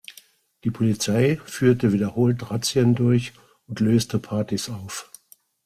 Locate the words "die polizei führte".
0.63-1.93